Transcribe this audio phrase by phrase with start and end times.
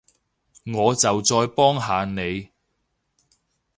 [0.73, 2.49] 我就再幫下你